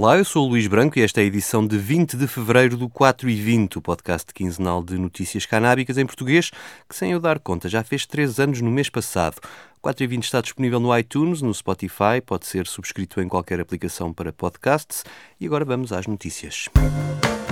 Olá, 0.00 0.16
eu 0.16 0.24
sou 0.24 0.46
o 0.46 0.50
Luís 0.50 0.68
Branco 0.68 0.96
e 0.96 1.02
esta 1.02 1.20
é 1.20 1.24
a 1.24 1.26
edição 1.26 1.66
de 1.66 1.76
20 1.76 2.16
de 2.16 2.28
fevereiro 2.28 2.76
do 2.76 2.88
4 2.88 3.28
e 3.28 3.34
20, 3.34 3.78
o 3.78 3.82
podcast 3.82 4.32
quinzenal 4.32 4.80
de 4.80 4.96
notícias 4.96 5.44
canábicas 5.44 5.98
em 5.98 6.06
português, 6.06 6.52
que 6.88 6.94
sem 6.94 7.10
eu 7.10 7.18
dar 7.18 7.40
conta 7.40 7.68
já 7.68 7.82
fez 7.82 8.06
3 8.06 8.38
anos 8.38 8.60
no 8.60 8.70
mês 8.70 8.88
passado. 8.88 9.40
4 9.82 10.04
e 10.04 10.06
20 10.06 10.22
está 10.22 10.40
disponível 10.40 10.78
no 10.78 10.96
iTunes, 10.96 11.42
no 11.42 11.52
Spotify, 11.52 12.20
pode 12.24 12.46
ser 12.46 12.68
subscrito 12.68 13.20
em 13.20 13.26
qualquer 13.26 13.58
aplicação 13.58 14.12
para 14.12 14.32
podcasts. 14.32 15.02
E 15.40 15.46
agora 15.46 15.64
vamos 15.64 15.92
às 15.92 16.06
notícias. 16.06 16.68
O 16.76 17.47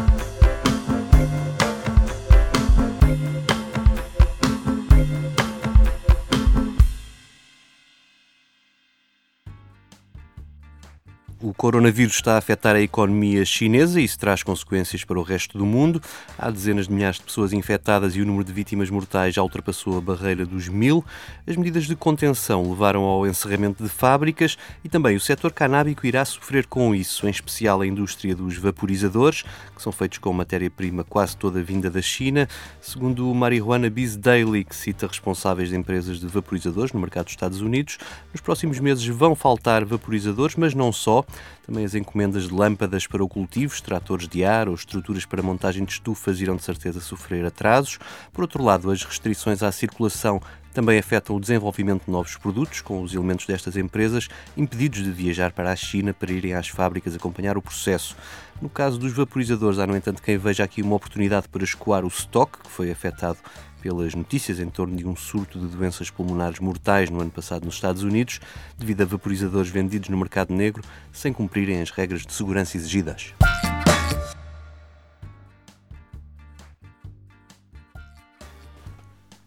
coronavírus 11.66 12.14
está 12.14 12.34
a 12.34 12.38
afetar 12.38 12.76
a 12.76 12.80
economia 12.80 13.44
chinesa 13.44 14.00
e 14.00 14.04
isso 14.04 14.16
traz 14.16 14.40
consequências 14.44 15.02
para 15.02 15.18
o 15.18 15.22
resto 15.24 15.58
do 15.58 15.66
mundo. 15.66 16.00
Há 16.38 16.48
dezenas 16.48 16.86
de 16.86 16.92
milhares 16.92 17.18
de 17.18 17.24
pessoas 17.24 17.52
infectadas 17.52 18.14
e 18.14 18.22
o 18.22 18.24
número 18.24 18.44
de 18.44 18.52
vítimas 18.52 18.88
mortais 18.88 19.34
já 19.34 19.42
ultrapassou 19.42 19.98
a 19.98 20.00
barreira 20.00 20.46
dos 20.46 20.68
mil. 20.68 21.04
As 21.44 21.56
medidas 21.56 21.86
de 21.86 21.96
contenção 21.96 22.70
levaram 22.70 23.02
ao 23.02 23.26
encerramento 23.26 23.82
de 23.82 23.88
fábricas 23.88 24.56
e 24.84 24.88
também 24.88 25.16
o 25.16 25.20
setor 25.20 25.52
canábico 25.52 26.06
irá 26.06 26.24
sofrer 26.24 26.68
com 26.68 26.94
isso, 26.94 27.26
em 27.26 27.30
especial 27.30 27.80
a 27.80 27.86
indústria 27.86 28.36
dos 28.36 28.56
vaporizadores, 28.56 29.42
que 29.74 29.82
são 29.82 29.90
feitos 29.90 30.18
com 30.18 30.32
matéria-prima 30.32 31.02
quase 31.02 31.36
toda 31.36 31.60
vinda 31.64 31.90
da 31.90 32.00
China. 32.00 32.48
Segundo 32.80 33.28
o 33.28 33.34
Marijuana 33.34 33.90
Biz 33.90 34.16
Daily, 34.16 34.62
que 34.62 34.76
cita 34.76 35.08
responsáveis 35.08 35.70
de 35.70 35.74
empresas 35.74 36.20
de 36.20 36.28
vaporizadores 36.28 36.92
no 36.92 37.00
mercado 37.00 37.24
dos 37.24 37.32
Estados 37.32 37.60
Unidos, 37.60 37.98
nos 38.32 38.40
próximos 38.40 38.78
meses 38.78 39.04
vão 39.04 39.34
faltar 39.34 39.84
vaporizadores, 39.84 40.54
mas 40.54 40.72
não 40.72 40.92
só. 40.92 41.24
Também 41.64 41.84
as 41.84 41.94
encomendas 41.94 42.48
de 42.48 42.54
lâmpadas 42.54 43.06
para 43.06 43.24
o 43.24 43.28
cultivo, 43.28 43.80
tratores 43.82 44.28
de 44.28 44.44
ar 44.44 44.68
ou 44.68 44.74
estruturas 44.74 45.24
para 45.24 45.42
montagem 45.42 45.84
de 45.84 45.92
estufas 45.92 46.40
irão 46.40 46.56
de 46.56 46.62
certeza 46.62 47.00
sofrer 47.00 47.44
atrasos. 47.44 47.98
Por 48.32 48.42
outro 48.42 48.62
lado, 48.62 48.90
as 48.90 49.02
restrições 49.02 49.62
à 49.62 49.72
circulação 49.72 50.40
também 50.76 50.98
afetam 50.98 51.34
o 51.34 51.40
desenvolvimento 51.40 52.04
de 52.04 52.10
novos 52.10 52.36
produtos, 52.36 52.82
com 52.82 53.00
os 53.00 53.14
elementos 53.14 53.46
destas 53.46 53.78
empresas 53.78 54.28
impedidos 54.54 55.02
de 55.02 55.10
viajar 55.10 55.50
para 55.50 55.72
a 55.72 55.76
China 55.76 56.12
para 56.12 56.30
irem 56.30 56.52
às 56.52 56.68
fábricas 56.68 57.16
acompanhar 57.16 57.56
o 57.56 57.62
processo. 57.62 58.14
No 58.60 58.68
caso 58.68 58.98
dos 58.98 59.14
vaporizadores, 59.14 59.78
há, 59.78 59.86
no 59.86 59.96
entanto, 59.96 60.20
quem 60.20 60.36
veja 60.36 60.64
aqui 60.64 60.82
uma 60.82 60.94
oportunidade 60.94 61.48
para 61.48 61.64
escoar 61.64 62.04
o 62.04 62.08
estoque, 62.08 62.58
que 62.62 62.70
foi 62.70 62.90
afetado 62.90 63.38
pelas 63.80 64.14
notícias 64.14 64.60
em 64.60 64.68
torno 64.68 64.94
de 64.94 65.06
um 65.06 65.16
surto 65.16 65.58
de 65.58 65.66
doenças 65.66 66.10
pulmonares 66.10 66.58
mortais 66.58 67.08
no 67.08 67.22
ano 67.22 67.30
passado 67.30 67.64
nos 67.64 67.76
Estados 67.76 68.02
Unidos, 68.02 68.38
devido 68.76 69.00
a 69.00 69.06
vaporizadores 69.06 69.70
vendidos 69.70 70.10
no 70.10 70.18
mercado 70.18 70.52
negro 70.52 70.82
sem 71.10 71.32
cumprirem 71.32 71.80
as 71.80 71.90
regras 71.90 72.20
de 72.26 72.34
segurança 72.34 72.76
exigidas. 72.76 73.32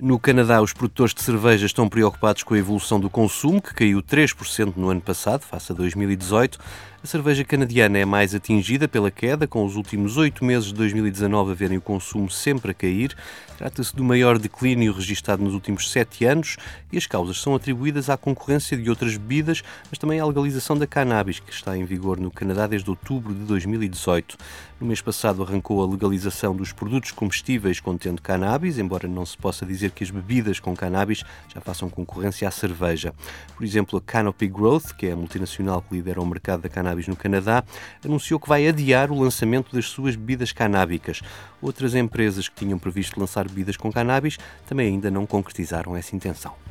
No 0.01 0.17
Canadá, 0.17 0.61
os 0.61 0.71
produtores 0.71 1.13
de 1.13 1.21
cerveja 1.21 1.65
estão 1.65 1.89
preocupados 1.89 2.41
com 2.43 2.53
a 2.53 2.57
evolução 2.57 3.01
do 3.01 3.09
consumo, 3.09 3.61
que 3.61 3.73
caiu 3.73 4.01
3% 4.01 4.77
no 4.77 4.87
ano 4.87 5.01
passado, 5.01 5.41
face 5.41 5.73
a 5.73 5.75
2018. 5.75 6.57
A 7.01 7.07
cerveja 7.07 7.45
canadiana 7.45 7.97
é 7.97 8.03
mais 8.03 8.35
atingida 8.35 8.85
pela 8.85 9.09
queda, 9.09 9.47
com 9.47 9.65
os 9.65 9.77
últimos 9.77 10.17
oito 10.17 10.43
meses 10.43 10.67
de 10.67 10.73
2019 10.73 11.51
a 11.51 11.55
verem 11.55 11.77
o 11.77 11.81
consumo 11.81 12.29
sempre 12.29 12.71
a 12.71 12.73
cair. 12.73 13.15
Trata-se 13.57 13.95
do 13.95 14.03
maior 14.03 14.37
declínio 14.37 14.91
registado 14.91 15.41
nos 15.41 15.53
últimos 15.53 15.89
sete 15.91 16.25
anos 16.25 16.57
e 16.91 16.97
as 16.97 17.07
causas 17.07 17.41
são 17.41 17.55
atribuídas 17.55 18.09
à 18.09 18.17
concorrência 18.17 18.77
de 18.77 18.89
outras 18.89 19.15
bebidas, 19.15 19.63
mas 19.89 19.97
também 19.97 20.19
à 20.19 20.25
legalização 20.25 20.77
da 20.77 20.85
cannabis, 20.85 21.39
que 21.39 21.53
está 21.53 21.77
em 21.77 21.85
vigor 21.85 22.19
no 22.19 22.31
Canadá 22.31 22.67
desde 22.67 22.89
outubro 22.89 23.33
de 23.33 23.45
2018. 23.45 24.37
No 24.79 24.87
mês 24.87 25.01
passado 25.01 25.41
arrancou 25.41 25.81
a 25.81 25.89
legalização 25.89 26.53
dos 26.53 26.73
produtos 26.73 27.11
comestíveis 27.11 27.79
contendo 27.79 28.21
cannabis, 28.21 28.77
embora 28.77 29.07
não 29.07 29.25
se 29.25 29.37
possa 29.37 29.65
dizer 29.65 29.88
que 29.91 30.03
as 30.03 30.11
bebidas 30.11 30.59
com 30.59 30.75
cannabis 30.75 31.23
já 31.53 31.61
façam 31.61 31.89
concorrência 31.89 32.47
à 32.47 32.51
cerveja. 32.51 33.13
Por 33.55 33.63
exemplo, 33.63 33.97
a 33.97 34.01
Canopy 34.01 34.47
Growth, 34.47 34.93
que 34.97 35.07
é 35.07 35.11
a 35.11 35.15
multinacional 35.15 35.81
que 35.81 35.95
lidera 35.95 36.21
o 36.21 36.25
mercado 36.25 36.61
da 36.61 36.69
cannabis, 36.69 37.07
no 37.07 37.15
Canadá, 37.15 37.63
anunciou 38.03 38.39
que 38.39 38.49
vai 38.49 38.67
adiar 38.67 39.11
o 39.11 39.19
lançamento 39.19 39.75
das 39.75 39.85
suas 39.85 40.15
bebidas 40.15 40.51
canábicas. 40.51 41.21
Outras 41.61 41.95
empresas 41.95 42.47
que 42.47 42.55
tinham 42.55 42.79
previsto 42.79 43.19
lançar 43.19 43.47
bebidas 43.47 43.77
com 43.77 43.91
cannabis 43.91 44.37
também 44.67 44.87
ainda 44.87 45.09
não 45.09 45.25
concretizaram 45.25 45.95
essa 45.95 46.15
intenção. 46.15 46.68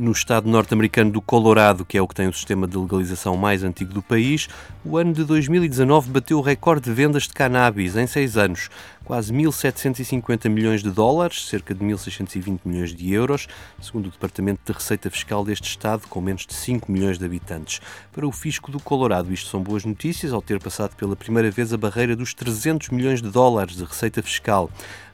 No 0.00 0.12
estado 0.12 0.48
norte-americano 0.48 1.10
do 1.10 1.20
Colorado, 1.20 1.84
que 1.84 1.98
é 1.98 2.00
o 2.00 2.08
que 2.08 2.14
tem 2.14 2.26
o 2.26 2.32
sistema 2.32 2.66
de 2.66 2.74
legalização 2.74 3.36
mais 3.36 3.62
antigo 3.62 3.92
do 3.92 4.00
país, 4.00 4.48
o 4.82 4.96
ano 4.96 5.12
de 5.12 5.24
2019 5.24 6.08
bateu 6.08 6.38
o 6.38 6.40
recorde 6.40 6.84
de 6.84 6.90
vendas 6.90 7.24
de 7.24 7.34
cannabis 7.34 7.94
em 7.98 8.06
seis 8.06 8.38
anos, 8.38 8.70
quase 9.04 9.32
1.750 9.32 10.48
milhões 10.48 10.82
de 10.82 10.90
dólares, 10.90 11.46
cerca 11.46 11.74
de 11.74 11.84
1.620 11.84 12.60
milhões 12.64 12.94
de 12.94 13.12
euros, 13.12 13.48
segundo 13.80 14.06
o 14.06 14.10
Departamento 14.10 14.60
de 14.64 14.72
Receita 14.72 15.10
Fiscal 15.10 15.44
deste 15.44 15.68
estado, 15.68 16.06
com 16.08 16.20
menos 16.20 16.46
de 16.46 16.54
5 16.54 16.90
milhões 16.90 17.18
de 17.18 17.24
habitantes. 17.24 17.80
Para 18.12 18.26
o 18.26 18.32
fisco 18.32 18.70
do 18.70 18.80
Colorado, 18.80 19.32
isto 19.32 19.48
são 19.48 19.62
boas 19.62 19.84
notícias, 19.84 20.32
ao 20.32 20.42
ter 20.42 20.60
passado 20.60 20.94
pela 20.96 21.16
primeira 21.16 21.50
vez 21.50 21.72
a 21.72 21.76
barreira 21.76 22.14
dos 22.14 22.34
300 22.34 22.90
milhões 22.90 23.20
de 23.20 23.30
dólares 23.30 23.76
de 23.76 23.84
receita 23.84 24.22
fiscal 24.22 24.70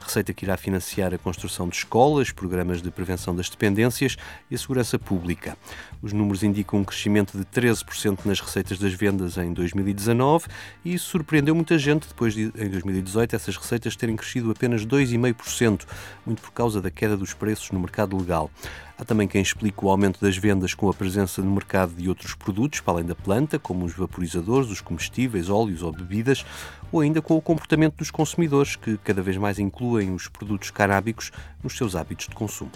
receita 0.06 0.32
que 0.32 0.44
irá 0.44 0.56
financiar 0.56 1.12
a 1.12 1.18
construção 1.18 1.68
de 1.68 1.76
escolas, 1.76 2.30
programas 2.30 2.80
de 2.80 2.90
prevenção 2.90 3.34
das 3.34 3.50
dependências 3.50 4.16
e 4.50 4.54
a 4.54 4.58
segurança 4.58 4.98
pública. 4.98 5.56
Os 6.00 6.12
números 6.12 6.42
indicam 6.42 6.80
um 6.80 6.84
crescimento 6.84 7.36
de 7.36 7.44
13% 7.44 8.20
nas 8.24 8.40
receitas 8.40 8.78
das 8.78 8.92
vendas 8.92 9.36
em 9.36 9.52
2019 9.52 10.46
e 10.84 10.98
surpreendeu 10.98 11.54
muita 11.54 11.78
gente 11.78 12.06
depois 12.06 12.34
de, 12.34 12.52
em 12.56 12.70
2018, 12.70 13.34
essas 13.34 13.56
receitas 13.56 13.75
terem 13.96 14.16
crescido 14.16 14.50
apenas 14.50 14.86
2,5%, 14.86 15.84
muito 16.24 16.40
por 16.40 16.52
causa 16.52 16.80
da 16.80 16.90
queda 16.90 17.16
dos 17.16 17.34
preços 17.34 17.70
no 17.72 17.80
mercado 17.80 18.16
legal. 18.16 18.50
Há 18.96 19.04
também 19.04 19.28
quem 19.28 19.42
explique 19.42 19.84
o 19.84 19.90
aumento 19.90 20.18
das 20.20 20.38
vendas 20.38 20.72
com 20.72 20.88
a 20.88 20.94
presença 20.94 21.42
no 21.42 21.50
mercado 21.50 21.92
de 21.92 22.08
outros 22.08 22.34
produtos, 22.34 22.80
para 22.80 22.94
além 22.94 23.04
da 23.04 23.14
planta, 23.14 23.58
como 23.58 23.84
os 23.84 23.92
vaporizadores, 23.92 24.70
os 24.70 24.80
comestíveis, 24.80 25.50
óleos 25.50 25.82
ou 25.82 25.92
bebidas, 25.92 26.46
ou 26.90 27.00
ainda 27.00 27.20
com 27.20 27.36
o 27.36 27.42
comportamento 27.42 27.96
dos 27.96 28.10
consumidores, 28.10 28.74
que 28.74 28.96
cada 28.98 29.20
vez 29.20 29.36
mais 29.36 29.58
incluem 29.58 30.14
os 30.14 30.28
produtos 30.28 30.70
canábicos 30.70 31.30
nos 31.62 31.76
seus 31.76 31.94
hábitos 31.94 32.26
de 32.26 32.34
consumo. 32.34 32.72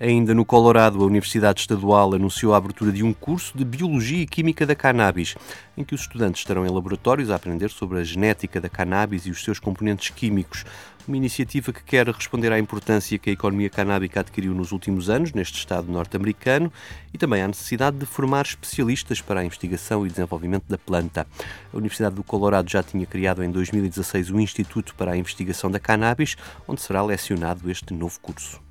Ainda 0.00 0.34
no 0.34 0.44
Colorado, 0.44 1.00
a 1.00 1.06
Universidade 1.06 1.60
Estadual 1.60 2.14
anunciou 2.14 2.52
a 2.52 2.56
abertura 2.56 2.90
de 2.90 3.04
um 3.04 3.12
curso 3.12 3.56
de 3.56 3.64
Biologia 3.64 4.22
e 4.22 4.26
Química 4.26 4.66
da 4.66 4.74
Cannabis, 4.74 5.36
em 5.76 5.84
que 5.84 5.94
os 5.94 6.00
estudantes 6.00 6.40
estarão 6.40 6.66
em 6.66 6.68
laboratórios 6.68 7.30
a 7.30 7.36
aprender 7.36 7.70
sobre 7.70 8.00
a 8.00 8.04
genética 8.04 8.60
da 8.60 8.68
cannabis 8.68 9.24
e 9.24 9.30
os 9.30 9.44
seus 9.44 9.60
componentes 9.60 10.10
químicos. 10.10 10.64
Uma 11.06 11.16
iniciativa 11.16 11.72
que 11.72 11.84
quer 11.84 12.08
responder 12.08 12.50
à 12.50 12.58
importância 12.58 13.16
que 13.18 13.30
a 13.30 13.32
economia 13.32 13.70
canábica 13.70 14.18
adquiriu 14.18 14.52
nos 14.52 14.72
últimos 14.72 15.08
anos 15.08 15.32
neste 15.32 15.58
estado 15.58 15.92
norte-americano 15.92 16.72
e 17.12 17.18
também 17.18 17.42
à 17.42 17.46
necessidade 17.46 17.96
de 17.96 18.04
formar 18.04 18.46
especialistas 18.46 19.20
para 19.20 19.40
a 19.40 19.44
investigação 19.44 20.04
e 20.04 20.10
desenvolvimento 20.10 20.64
da 20.68 20.76
planta. 20.76 21.24
A 21.72 21.76
Universidade 21.76 22.16
do 22.16 22.24
Colorado 22.24 22.68
já 22.68 22.82
tinha 22.82 23.06
criado 23.06 23.44
em 23.44 23.50
2016 23.50 24.30
o 24.30 24.40
Instituto 24.40 24.92
para 24.96 25.12
a 25.12 25.16
Investigação 25.16 25.70
da 25.70 25.78
Cannabis, 25.78 26.36
onde 26.66 26.80
será 26.80 27.00
lecionado 27.00 27.70
este 27.70 27.94
novo 27.94 28.18
curso. 28.18 28.63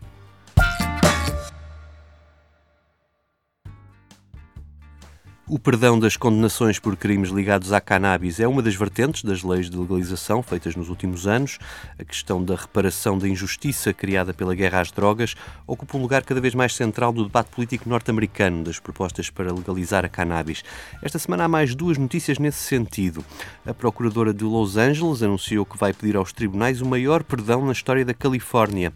O 5.45 5.59
perdão 5.59 5.99
das 5.99 6.15
condenações 6.15 6.79
por 6.79 6.95
crimes 6.95 7.29
ligados 7.29 7.73
à 7.73 7.81
cannabis 7.81 8.39
é 8.39 8.47
uma 8.47 8.61
das 8.61 8.75
vertentes 8.75 9.25
das 9.25 9.43
leis 9.43 9.69
de 9.69 9.75
legalização 9.77 10.41
feitas 10.41 10.73
nos 10.73 10.87
últimos 10.87 11.27
anos. 11.27 11.59
A 11.99 12.05
questão 12.05 12.41
da 12.41 12.55
reparação 12.55 13.17
da 13.17 13.27
injustiça 13.27 13.91
criada 13.91 14.33
pela 14.33 14.55
guerra 14.55 14.79
às 14.79 14.89
drogas 14.89 15.35
ocupa 15.67 15.97
um 15.97 16.01
lugar 16.01 16.23
cada 16.23 16.39
vez 16.39 16.55
mais 16.55 16.73
central 16.73 17.11
no 17.11 17.25
debate 17.25 17.49
político 17.49 17.89
norte-americano 17.89 18.63
das 18.63 18.79
propostas 18.79 19.29
para 19.29 19.51
legalizar 19.51 20.05
a 20.05 20.09
cannabis. 20.09 20.63
Esta 21.01 21.19
semana 21.19 21.43
há 21.43 21.47
mais 21.49 21.75
duas 21.75 21.97
notícias 21.97 22.39
nesse 22.39 22.59
sentido. 22.59 23.23
A 23.65 23.73
procuradora 23.73 24.33
de 24.33 24.45
Los 24.45 24.77
Angeles 24.77 25.21
anunciou 25.21 25.65
que 25.65 25.77
vai 25.77 25.91
pedir 25.91 26.15
aos 26.15 26.31
tribunais 26.31 26.79
o 26.79 26.85
maior 26.85 27.21
perdão 27.21 27.65
na 27.65 27.73
história 27.73 28.05
da 28.05 28.13
Califórnia 28.13 28.93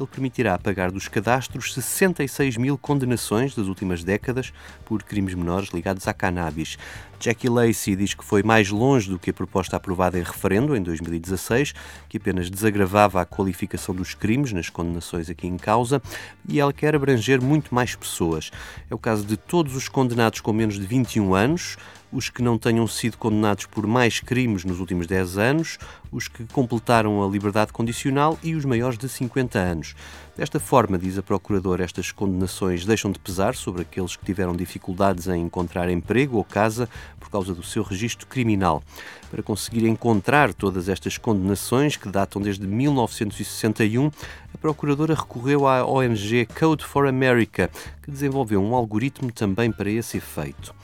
ele 0.00 0.06
permitirá 0.06 0.54
apagar 0.54 0.90
dos 0.90 1.08
cadastros 1.08 1.74
66 1.74 2.56
mil 2.56 2.78
condenações 2.78 3.54
das 3.54 3.66
últimas 3.66 4.02
décadas 4.02 4.52
por 4.84 5.02
crimes 5.02 5.34
menores 5.34 5.70
ligados 5.70 5.89
dedicados 5.94 6.08
à 6.08 6.14
cannabis. 6.14 6.78
Jackie 7.20 7.50
Lacey 7.50 7.94
diz 7.94 8.14
que 8.14 8.24
foi 8.24 8.42
mais 8.42 8.70
longe 8.70 9.10
do 9.10 9.18
que 9.18 9.28
a 9.28 9.32
proposta 9.34 9.76
aprovada 9.76 10.18
em 10.18 10.22
referendo 10.22 10.74
em 10.74 10.82
2016, 10.82 11.74
que 12.08 12.16
apenas 12.16 12.48
desagravava 12.48 13.20
a 13.20 13.26
qualificação 13.26 13.94
dos 13.94 14.14
crimes 14.14 14.54
nas 14.54 14.70
condenações 14.70 15.28
aqui 15.28 15.46
em 15.46 15.58
causa, 15.58 16.00
e 16.48 16.58
ela 16.58 16.72
quer 16.72 16.94
abranger 16.94 17.38
muito 17.38 17.74
mais 17.74 17.94
pessoas. 17.94 18.50
É 18.88 18.94
o 18.94 18.98
caso 18.98 19.26
de 19.26 19.36
todos 19.36 19.76
os 19.76 19.86
condenados 19.86 20.40
com 20.40 20.50
menos 20.50 20.76
de 20.76 20.86
21 20.86 21.34
anos, 21.34 21.76
os 22.12 22.28
que 22.28 22.42
não 22.42 22.58
tenham 22.58 22.86
sido 22.86 23.16
condenados 23.16 23.66
por 23.66 23.86
mais 23.86 24.20
crimes 24.20 24.64
nos 24.64 24.80
últimos 24.80 25.06
10 25.06 25.38
anos, 25.38 25.78
os 26.10 26.26
que 26.26 26.44
completaram 26.46 27.22
a 27.22 27.28
liberdade 27.28 27.72
condicional 27.72 28.38
e 28.42 28.54
os 28.54 28.64
maiores 28.64 28.98
de 28.98 29.08
50 29.08 29.58
anos. 29.58 29.94
Desta 30.36 30.58
forma, 30.58 30.98
diz 30.98 31.18
a 31.18 31.22
Procuradora, 31.22 31.84
estas 31.84 32.10
condenações 32.10 32.84
deixam 32.84 33.12
de 33.12 33.18
pesar 33.18 33.54
sobre 33.54 33.82
aqueles 33.82 34.16
que 34.16 34.24
tiveram 34.24 34.56
dificuldades 34.56 35.28
em 35.28 35.42
encontrar 35.42 35.90
emprego 35.90 36.38
ou 36.38 36.44
casa 36.44 36.88
por 37.18 37.30
causa 37.30 37.54
do 37.54 37.62
seu 37.62 37.82
registro 37.82 38.26
criminal. 38.26 38.82
Para 39.30 39.44
conseguir 39.44 39.86
encontrar 39.86 40.52
todas 40.52 40.88
estas 40.88 41.16
condenações, 41.16 41.96
que 41.96 42.08
datam 42.08 42.42
desde 42.42 42.66
1961, 42.66 44.10
a 44.52 44.58
Procuradora 44.58 45.14
recorreu 45.14 45.68
à 45.68 45.86
ONG 45.86 46.46
Code 46.58 46.84
for 46.84 47.06
America, 47.06 47.70
que 48.02 48.10
desenvolveu 48.10 48.60
um 48.60 48.74
algoritmo 48.74 49.30
também 49.30 49.70
para 49.70 49.88
esse 49.88 50.16
efeito. 50.16 50.74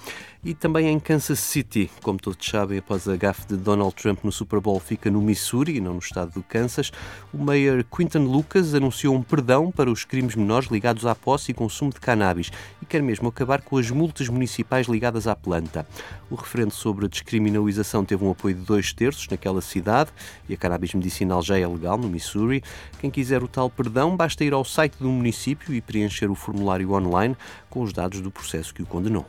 E 0.46 0.54
também 0.54 0.87
em 0.87 1.00
Kansas 1.00 1.40
City, 1.40 1.90
como 2.04 2.20
todos 2.20 2.46
sabem, 2.48 2.78
após 2.78 3.08
a 3.08 3.16
gafe 3.16 3.48
de 3.48 3.56
Donald 3.56 3.93
Trump 3.96 4.22
no 4.22 4.31
Super 4.31 4.60
Bowl 4.60 4.78
fica 4.78 5.10
no 5.10 5.20
Missouri 5.20 5.81
não 5.81 5.94
no 5.94 5.99
estado 5.99 6.31
do 6.34 6.42
Kansas, 6.44 6.92
o 7.34 7.38
mayor 7.38 7.82
Quinton 7.82 8.20
Lucas 8.20 8.72
anunciou 8.72 9.16
um 9.16 9.25
perdão 9.25 9.72
para 9.72 9.90
os 9.90 10.04
crimes 10.04 10.37
menores 10.37 10.70
ligados 10.70 11.04
à 11.04 11.16
posse 11.16 11.50
e 11.50 11.54
consumo 11.54 11.90
de 11.90 11.99
cannabis 11.99 12.52
e 12.81 12.87
quer 12.87 13.02
mesmo 13.02 13.26
acabar 13.28 13.60
com 13.60 13.76
as 13.76 13.90
multas 13.90 14.28
municipais 14.28 14.87
ligadas 14.87 15.26
à 15.26 15.34
planta. 15.34 15.84
O 16.31 16.37
referendo 16.37 16.72
sobre 16.72 17.06
a 17.06 17.08
descriminalização 17.08 18.04
teve 18.04 18.25
um 18.25 18.31
apoio 18.37 18.55
de 18.55 18.62
dois 18.62 18.93
terços 18.93 19.27
naquela 19.29 19.61
cidade 19.61 20.11
e 20.49 20.55
a 20.55 20.56
cannabis 20.56 20.93
medicinal 20.93 21.43
já 21.43 21.59
é 21.59 21.67
legal 21.67 21.97
no 21.97 22.09
Missouri. 22.09 22.62
Quem 23.00 23.11
quiser 23.11 23.43
o 23.43 23.49
tal 23.49 23.71
perdão, 23.71 24.15
basta 24.15 24.44
ir 24.44 24.53
ao 24.53 24.65
site 24.65 24.97
do 25.00 25.09
município 25.09 25.75
e 25.75 25.81
preencher 25.81 26.31
o 26.31 26.35
formulário 26.35 26.93
online 26.93 27.37
com 27.71 27.83
os 27.83 27.93
dados 27.93 28.21
do 28.21 28.31
processo 28.31 28.75
que 28.75 28.83
o 28.83 28.87
condenou. 28.87 29.27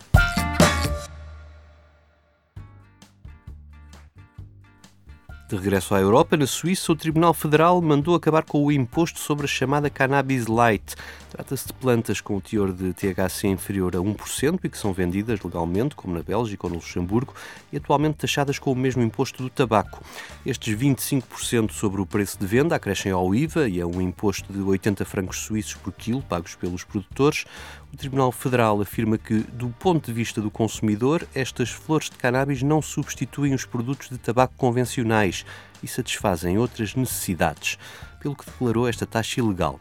De 5.50 5.56
regresso 5.56 5.96
à 5.96 6.02
Europa, 6.02 6.36
na 6.36 6.46
Suíça, 6.46 6.92
o 6.92 6.96
Tribunal 6.96 7.34
Federal 7.34 7.82
mandou 7.82 8.14
acabar 8.16 8.44
com 8.44 8.66
o 8.66 8.70
imposto 8.70 9.18
sobre 9.18 9.46
a 9.46 9.48
chamada 9.48 9.90
cannabis 9.90 10.46
light. 10.46 10.94
Trata-se 11.30 11.68
de 11.68 11.74
plantas 11.74 12.20
com 12.20 12.36
o 12.36 12.42
teor 12.42 12.74
de 12.74 12.92
THC 12.92 13.48
inferior 13.48 13.96
a 13.96 14.00
1% 14.00 14.60
e 14.62 14.70
que 14.70 14.78
são 14.78 14.92
vendidas 14.92 15.40
legalmente, 15.42 15.96
como 15.96 16.14
na 16.14 16.22
Bélgica 16.22 16.68
ou 16.68 16.72
no 16.72 16.76
Luxemburgo, 16.76 17.34
e 17.72 17.78
atualmente 17.78 18.16
taxadas 18.16 18.60
com 18.60 18.74
o 18.74 18.76
mesmo 18.76 19.02
imposto 19.02 19.42
do 19.42 19.50
tabaco. 19.50 20.04
Estes 20.46 20.78
25% 20.78 21.72
sobre 21.72 22.02
o 22.02 22.06
preço 22.06 22.38
de 22.38 22.46
venda 22.46 22.76
acrescem 22.76 23.14
ao 23.14 23.34
IVA 23.34 23.70
e 23.70 23.80
é 23.80 23.86
um 23.86 24.02
imposto 24.02 24.52
de 24.52 24.60
80 24.60 25.06
francos 25.06 25.40
suíços 25.40 25.76
por 25.76 25.94
quilo, 25.94 26.22
pagos 26.22 26.56
pelos 26.56 26.84
produtores. 26.84 27.46
O 27.94 27.96
Tribunal 27.96 28.34
Federal 28.34 28.82
afirma 28.82 29.18
que, 29.18 29.40
do 29.40 29.70
ponto 29.70 30.08
de 30.08 30.12
vista 30.12 30.42
do 30.42 30.52
consumidor, 30.52 31.26
estas 31.34 31.70
flores 31.70 32.10
de 32.10 32.18
cannabis 32.18 32.62
não 32.62 32.82
substituem 32.82 33.54
os 33.54 33.64
produtos 33.64 34.10
de 34.10 34.18
tabaco 34.18 34.54
convencionais 34.58 35.37
e 35.82 35.88
satisfazem 35.88 36.58
outras 36.58 36.96
necessidades, 36.96 37.78
pelo 38.20 38.36
que 38.36 38.46
declarou 38.46 38.88
esta 38.88 39.06
taxa 39.06 39.40
ilegal. 39.40 39.80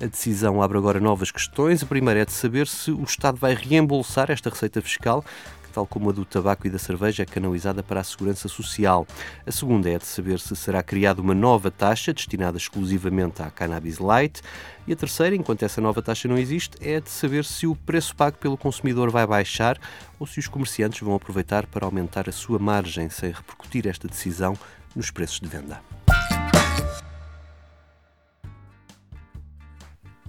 A 0.00 0.06
decisão 0.06 0.62
abre 0.62 0.78
agora 0.78 1.00
novas 1.00 1.30
questões. 1.30 1.82
A 1.82 1.86
primeira 1.86 2.20
é 2.20 2.24
de 2.24 2.32
saber 2.32 2.68
se 2.68 2.90
o 2.92 3.02
Estado 3.02 3.36
vai 3.36 3.54
reembolsar 3.54 4.30
esta 4.30 4.48
receita 4.48 4.80
fiscal 4.80 5.24
tal 5.78 5.86
como 5.86 6.10
a 6.10 6.12
do 6.12 6.24
tabaco 6.24 6.66
e 6.66 6.70
da 6.70 6.78
cerveja, 6.78 7.22
é 7.22 7.26
canalizada 7.26 7.84
para 7.84 8.00
a 8.00 8.04
segurança 8.04 8.48
social. 8.48 9.06
A 9.46 9.52
segunda 9.52 9.88
é 9.88 9.96
de 9.96 10.06
saber 10.06 10.40
se 10.40 10.56
será 10.56 10.82
criada 10.82 11.20
uma 11.20 11.34
nova 11.34 11.70
taxa 11.70 12.12
destinada 12.12 12.56
exclusivamente 12.56 13.42
à 13.42 13.50
cannabis 13.50 13.98
light. 13.98 14.40
E 14.88 14.92
a 14.92 14.96
terceira, 14.96 15.36
enquanto 15.36 15.62
essa 15.62 15.80
nova 15.80 16.02
taxa 16.02 16.26
não 16.26 16.36
existe, 16.36 16.76
é 16.80 17.00
de 17.00 17.10
saber 17.10 17.44
se 17.44 17.66
o 17.66 17.76
preço 17.76 18.16
pago 18.16 18.38
pelo 18.38 18.56
consumidor 18.56 19.10
vai 19.10 19.24
baixar 19.24 19.78
ou 20.18 20.26
se 20.26 20.40
os 20.40 20.48
comerciantes 20.48 21.00
vão 21.00 21.14
aproveitar 21.14 21.66
para 21.66 21.84
aumentar 21.84 22.28
a 22.28 22.32
sua 22.32 22.58
margem 22.58 23.08
sem 23.08 23.30
repercutir 23.30 23.86
esta 23.86 24.08
decisão 24.08 24.58
nos 24.98 25.12
preços 25.12 25.38
de 25.38 25.46
venda. 25.46 25.80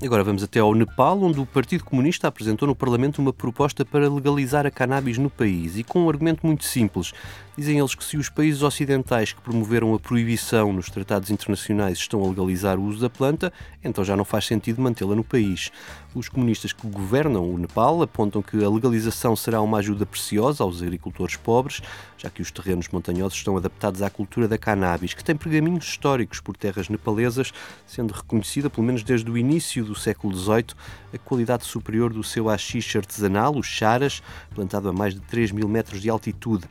Agora 0.01 0.24
vamos 0.24 0.42
até 0.42 0.62
ao 0.62 0.74
Nepal, 0.74 1.22
onde 1.22 1.42
o 1.42 1.46
Partido 1.46 1.84
Comunista 1.84 2.30
apresentou 2.30 2.66
no 2.66 2.74
Parlamento 2.74 3.19
uma 3.19 3.34
proposta 3.34 3.84
para 3.84 4.10
legalizar 4.10 4.66
a 4.66 4.72
cannabis 4.72 5.18
no 5.18 5.30
país 5.30 5.78
e 5.78 5.84
com 5.84 6.06
um 6.06 6.10
argumento 6.10 6.48
muito 6.48 6.63
simples. 6.63 7.12
Dizem 7.57 7.78
eles 7.78 7.94
que 7.94 8.06
se 8.06 8.16
os 8.16 8.30
países 8.30 8.63
ocidentais 8.63 9.34
que 9.34 9.42
promoveram 9.42 9.94
a 9.94 10.00
proibição 10.00 10.72
nos 10.72 10.90
tratados 10.90 11.30
internacionais 11.30 11.98
estão 11.98 12.24
a 12.24 12.30
legalizar 12.30 12.80
o 12.80 12.84
uso 12.84 13.01
da 13.01 13.10
planta, 13.10 13.51
então 13.84 14.01
já 14.01 14.16
não 14.16 14.24
faz 14.24 14.46
sentido 14.46 14.81
mantê-la 14.81 15.13
no 15.13 15.25
país. 15.25 15.69
Os 16.16 16.30
comunistas 16.30 16.72
que 16.72 16.88
governam 16.88 17.44
o 17.44 17.57
Nepal 17.57 18.01
apontam 18.01 18.42
que 18.42 18.63
a 18.63 18.69
legalização 18.69 19.36
será 19.36 19.60
uma 19.60 19.80
ajuda 19.80 20.06
preciosa 20.06 20.63
aos 20.63 20.81
agricultores 20.81 21.36
pobres, 21.36 21.81
já 22.18 22.30
que 22.30 22.42
os 22.42 22.50
terrenos 22.50 22.88
montanhosos 22.88 23.38
estão 23.38 23.57
adaptados 23.57 24.01
à 24.01 24.10
cultura 24.10 24.48
da 24.48 24.57
cannabis, 24.57 25.13
que 25.13 25.24
tem 25.24 25.36
pergaminhos 25.36 25.84
históricos 25.84 26.40
por 26.40 26.56
terras 26.56 26.88
nepalesas, 26.88 27.51
sendo 27.86 28.13
reconhecida, 28.13 28.69
pelo 28.69 28.88
menos 28.88 29.04
desde 29.04 29.30
o 29.30 29.38
início 29.38 29.88
do 29.89 29.95
século 29.95 30.36
XVIII, 30.36 30.68
a 31.13 31.18
qualidade 31.18 31.65
superior 31.65 32.13
do 32.13 32.24
seu 32.24 32.50
haxixe 32.50 32.97
artesanal, 32.97 33.56
o 33.56 33.63
charas, 33.63 34.21
plantado 34.53 34.88
a 34.88 34.94
mais 34.94 35.13
de 35.13 35.19
3 35.21 35.51
mil 35.51 35.68
metros 35.68 36.01
de 36.01 36.09
altitude. 36.09 36.65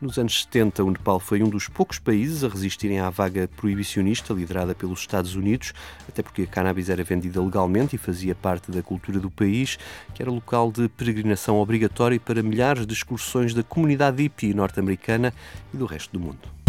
Nos 0.00 0.18
anos 0.18 0.42
70, 0.42 0.82
o 0.84 0.90
Nepal 0.90 1.20
foi 1.20 1.42
um 1.42 1.48
dos 1.48 1.68
poucos 1.68 1.98
países 1.98 2.44
a 2.44 2.48
resistirem 2.48 2.98
à 2.98 3.08
vaga 3.08 3.48
proibicionista 3.56 4.34
liderada 4.34 4.74
pelos 4.74 5.00
Estados 5.00 5.34
Unidos, 5.34 5.72
até 6.08 6.22
porque 6.22 6.42
a 6.42 6.46
cannabis 6.46 6.90
era 6.90 7.04
vendida 7.04 7.40
legalmente 7.40 7.96
e 7.96 7.98
fazia 7.98 8.34
parte 8.34 8.70
da 8.70 8.82
cultura 8.82 9.18
do 9.18 9.30
país, 9.30 9.78
que 10.12 10.20
era 10.20 10.30
local 10.30 10.70
de 10.70 10.88
peregrinação 10.88 11.56
obrigatório 11.56 12.20
para 12.20 12.42
milhares 12.42 12.86
de 12.86 12.92
excursões 12.92 13.54
da 13.54 13.62
comunidade 13.62 14.22
hippie 14.22 14.52
norte-americana 14.52 15.32
e 15.72 15.76
do 15.76 15.86
resto 15.86 16.12
do 16.12 16.20
mundo. 16.20 16.63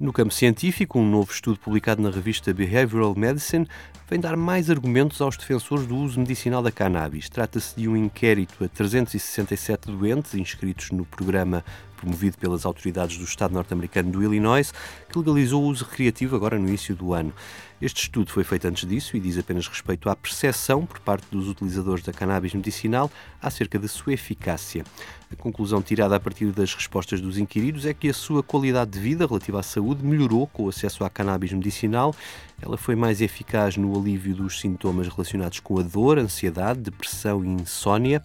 No 0.00 0.12
campo 0.12 0.32
científico, 0.32 0.96
um 1.00 1.10
novo 1.10 1.32
estudo 1.32 1.58
publicado 1.58 2.00
na 2.00 2.08
revista 2.08 2.54
Behavioral 2.54 3.16
Medicine 3.16 3.66
vem 4.08 4.20
dar 4.20 4.36
mais 4.36 4.70
argumentos 4.70 5.20
aos 5.20 5.36
defensores 5.36 5.88
do 5.88 5.96
uso 5.96 6.20
medicinal 6.20 6.62
da 6.62 6.70
cannabis. 6.70 7.28
Trata-se 7.28 7.74
de 7.74 7.88
um 7.88 7.96
inquérito 7.96 8.62
a 8.62 8.68
367 8.68 9.90
doentes 9.90 10.34
inscritos 10.34 10.92
no 10.92 11.04
programa 11.04 11.64
promovido 11.98 12.38
pelas 12.38 12.64
autoridades 12.64 13.18
do 13.18 13.24
Estado 13.24 13.52
norte-americano 13.52 14.10
do 14.10 14.22
Illinois, 14.22 14.72
que 15.08 15.18
legalizou 15.18 15.62
o 15.62 15.66
uso 15.66 15.84
recreativo 15.84 16.36
agora 16.36 16.58
no 16.58 16.68
início 16.68 16.94
do 16.94 17.12
ano. 17.12 17.32
Este 17.80 18.02
estudo 18.02 18.32
foi 18.32 18.42
feito 18.42 18.66
antes 18.66 18.88
disso 18.88 19.16
e 19.16 19.20
diz 19.20 19.38
apenas 19.38 19.68
respeito 19.68 20.10
à 20.10 20.16
percepção 20.16 20.84
por 20.84 20.98
parte 20.98 21.26
dos 21.30 21.48
utilizadores 21.48 22.04
da 22.04 22.12
cannabis 22.12 22.52
medicinal 22.52 23.08
acerca 23.40 23.78
da 23.78 23.86
sua 23.86 24.14
eficácia. 24.14 24.84
A 25.30 25.36
conclusão 25.36 25.80
tirada 25.80 26.16
a 26.16 26.20
partir 26.20 26.46
das 26.46 26.74
respostas 26.74 27.20
dos 27.20 27.38
inquiridos 27.38 27.86
é 27.86 27.94
que 27.94 28.08
a 28.08 28.14
sua 28.14 28.42
qualidade 28.42 28.90
de 28.90 28.98
vida 28.98 29.26
relativa 29.26 29.60
à 29.60 29.62
saúde 29.62 30.04
melhorou 30.04 30.48
com 30.48 30.64
o 30.64 30.68
acesso 30.70 31.04
à 31.04 31.10
cannabis 31.10 31.52
medicinal. 31.52 32.12
Ela 32.60 32.76
foi 32.76 32.96
mais 32.96 33.20
eficaz 33.20 33.76
no 33.76 33.96
alívio 33.96 34.34
dos 34.34 34.58
sintomas 34.58 35.06
relacionados 35.06 35.60
com 35.60 35.78
a 35.78 35.82
dor, 35.82 36.18
ansiedade, 36.18 36.80
depressão 36.80 37.44
e 37.44 37.48
insônia. 37.48 38.22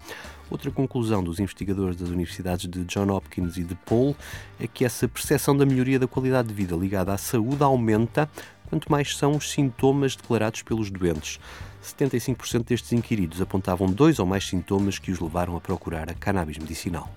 Outra 0.49 0.69
conclusão 0.69 1.23
dos 1.23 1.39
investigadores 1.39 1.95
das 1.95 2.09
universidades 2.09 2.69
de 2.69 2.83
John 2.85 3.09
Hopkins 3.09 3.57
e 3.57 3.63
de 3.63 3.75
Paul 3.75 4.15
é 4.59 4.67
que 4.67 4.85
essa 4.85 5.07
percepção 5.07 5.55
da 5.55 5.65
melhoria 5.65 5.97
da 5.97 6.07
qualidade 6.07 6.49
de 6.49 6.53
vida 6.53 6.75
ligada 6.75 7.13
à 7.13 7.17
saúde 7.17 7.63
aumenta 7.63 8.29
quanto 8.69 8.91
mais 8.91 9.15
são 9.15 9.35
os 9.35 9.51
sintomas 9.51 10.15
declarados 10.15 10.61
pelos 10.61 10.89
doentes. 10.89 11.39
75% 11.83 12.65
destes 12.65 12.93
inquiridos 12.93 13.41
apontavam 13.41 13.87
dois 13.87 14.19
ou 14.19 14.25
mais 14.25 14.47
sintomas 14.47 14.97
que 14.97 15.11
os 15.11 15.19
levaram 15.19 15.55
a 15.55 15.61
procurar 15.61 16.09
a 16.09 16.13
cannabis 16.13 16.57
medicinal. 16.57 17.09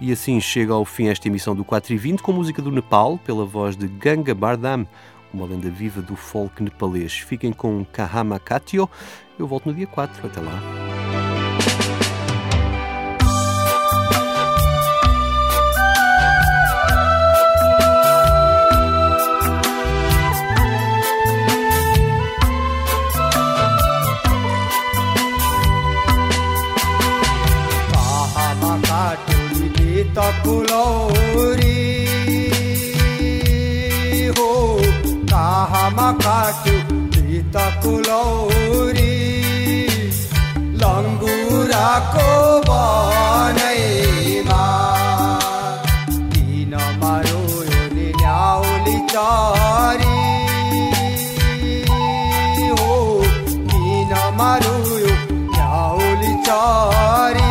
E 0.00 0.12
assim 0.12 0.40
chega 0.40 0.72
ao 0.72 0.84
fim 0.84 1.08
esta 1.08 1.26
emissão 1.26 1.54
do 1.54 1.64
4 1.64 1.92
e 1.92 1.96
20 1.96 2.22
com 2.22 2.32
música 2.32 2.62
do 2.62 2.70
Nepal, 2.70 3.18
pela 3.18 3.44
voz 3.44 3.76
de 3.76 3.88
Ganga 3.88 4.34
Bardam, 4.34 4.86
uma 5.32 5.46
lenda 5.46 5.68
viva 5.68 6.00
do 6.00 6.14
folk 6.14 6.62
nepalês. 6.62 7.12
Fiquem 7.18 7.52
com 7.52 7.84
Kahama 7.84 8.38
Katio. 8.38 8.88
Eu 9.38 9.46
volto 9.46 9.66
no 9.66 9.74
dia 9.74 9.86
4. 9.86 10.26
Até 10.26 10.40
lá. 10.40 11.07
कुलौरी 30.44 31.82
हो। 34.38 34.50
कहाँमा 35.32 36.08
काट्यो 36.24 36.76
प्रीत 37.12 37.56
कुलौरी 37.82 39.16
लङ्गुराको 40.82 42.30
बनैमा 42.68 44.64
किन 46.32 46.72
मारो 47.02 47.42
न्याउली 47.96 48.98
चारी। 49.14 50.16
हो 52.80 52.94
किन 53.70 54.12
मारो 54.38 54.76
न्याउली 55.54 56.32
चारी। 56.48 57.47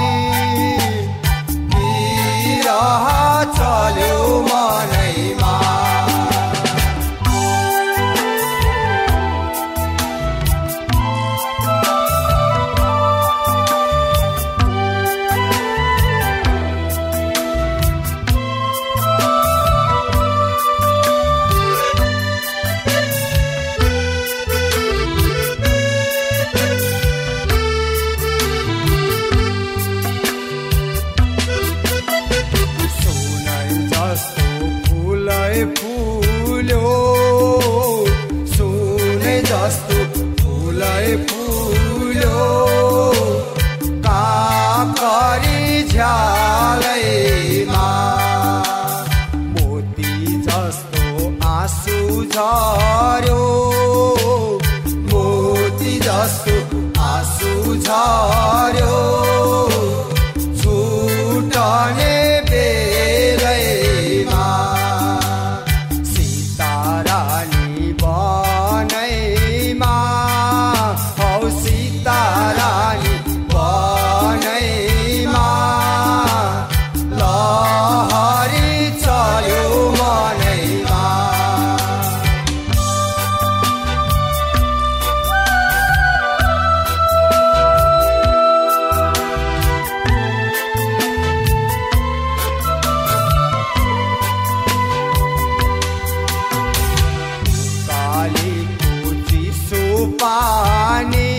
पानी 100.22 101.32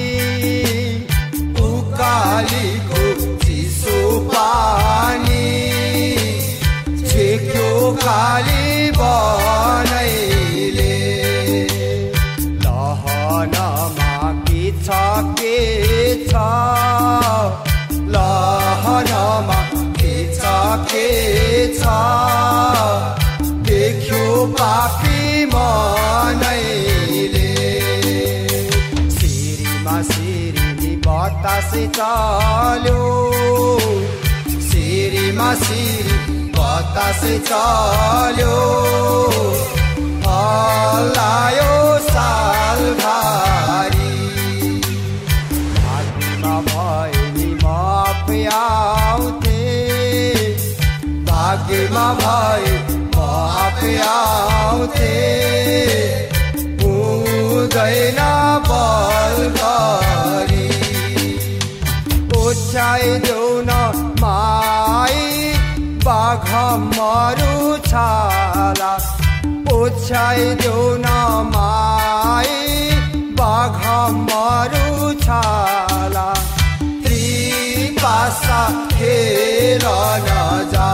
उकालीको 1.69 3.03
चिसो 3.45 3.99
पानी 4.33 5.47
छेक्यो 7.09 7.71
काली 8.05 8.91
बनैले 9.01 9.48
चाल्यो। 31.87 33.03
सिरीमा 34.61 35.55
सिरी 35.55 36.17
बतासे 36.57 37.39
चाल्यो। 37.39 38.57
हल्लायो 40.27 41.99
साल 41.99 42.83
भारी 43.01 44.15
हात्तीमा 45.77 46.55
भैनी 46.69 47.47
माफी 47.65 48.41
आउँथे। 48.47 49.63
भाग्यमा 51.25 52.07
भए 52.15 52.73
माफी 53.17 53.97
आउँथे। 54.01 55.17
पुग्दैन 56.83 58.21
बल 58.69 59.39
घरी 59.49 60.58
ओछ्याइदेऊ 62.49 63.49
न 63.69 63.73
माई 64.21 65.25
बाघ 66.05 66.47
मरु 66.97 67.77
छाला। 67.87 68.93
ओछ्याइदेऊ 69.77 70.85
न 71.05 71.09
माई 71.55 72.57
बाघ 73.41 73.81
मरु 74.31 75.13
छाला। 75.25 76.27
त्रिपासा 77.05 78.63
हेर 79.01 79.85
नजा 80.29 80.91